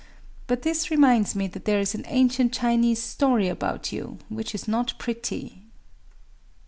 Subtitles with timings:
[0.47, 4.67] But this reminds me that there is an ancient Chinese story about you, which is
[4.67, 5.61] not pretty.